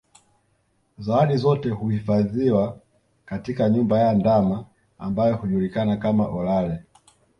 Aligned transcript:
Zawadi 0.99 1.37
zote 1.37 1.69
huhifadhiwa 1.69 2.79
katika 3.25 3.69
nyumba 3.69 3.99
ya 3.99 4.13
ndama 4.13 4.65
ambayo 4.99 5.35
hujulikana 5.35 5.97
kama 5.97 6.27
Olale 6.27 6.83